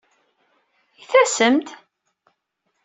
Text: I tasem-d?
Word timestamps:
I 1.01 1.03
tasem-d? 1.11 1.67